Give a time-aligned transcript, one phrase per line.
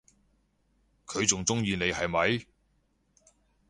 [1.05, 2.47] 佢仲鍾意你係咪？